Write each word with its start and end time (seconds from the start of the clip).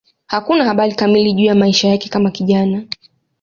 Hakuna 0.27 0.65
habari 0.65 0.95
kamili 0.95 1.33
juu 1.33 1.45
ya 1.45 1.55
maisha 1.55 1.87
yake 1.87 2.09
kama 2.09 2.31
kijana. 2.31 2.85